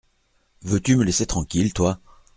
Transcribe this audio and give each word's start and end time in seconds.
Veux-tu 0.63 0.97
me 0.97 1.03
laisser 1.03 1.27
tranquille, 1.27 1.73
toi! 1.73 1.99